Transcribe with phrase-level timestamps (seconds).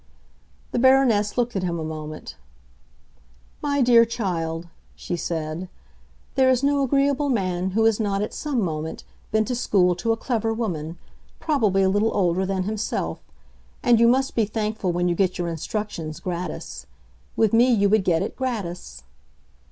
[0.71, 2.35] The Baroness looked at him a moment.
[3.61, 5.69] "My dear child," she said,
[6.33, 10.11] "there is no agreeable man who has not, at some moment, been to school to
[10.11, 13.19] a clever woman—probably a little older than himself.
[13.83, 16.87] And you must be thankful when you get your instructions gratis.
[17.35, 19.03] With me you would get it gratis."